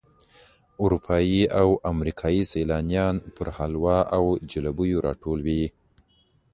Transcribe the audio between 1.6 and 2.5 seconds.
او امریکایي